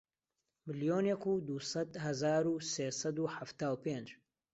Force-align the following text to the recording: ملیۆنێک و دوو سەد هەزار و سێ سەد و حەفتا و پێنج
ملیۆنێک 0.65 1.23
و 1.31 1.33
دوو 1.47 1.65
سەد 1.71 1.89
هەزار 2.05 2.43
و 2.47 2.55
سێ 2.71 2.87
سەد 2.99 3.15
و 3.19 3.31
حەفتا 3.35 3.67
و 3.71 3.81
پێنج 3.83 4.07